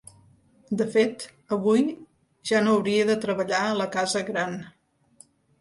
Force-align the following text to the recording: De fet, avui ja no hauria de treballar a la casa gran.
De 0.79 0.87
fet, 0.95 1.25
avui 1.57 1.83
ja 2.53 2.63
no 2.65 2.73
hauria 2.79 3.07
de 3.13 3.19
treballar 3.27 3.63
a 3.67 3.79
la 3.85 3.91
casa 3.97 4.27
gran. 4.31 4.61